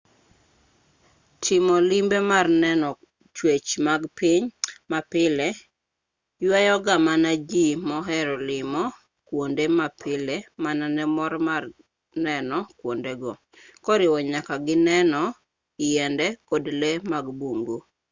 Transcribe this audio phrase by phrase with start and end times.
[1.43, 2.89] timo limbe mar neno
[3.35, 4.43] chwech mag piny
[4.91, 5.47] mapile
[6.43, 8.83] ywayo ga mana ji mohero limo
[9.27, 11.63] kwonde mapile mana ne mor mar
[12.25, 13.31] neno kwondego
[13.85, 15.21] koriwo nyaka gi neno
[15.83, 17.77] yiende kod lee mag bungu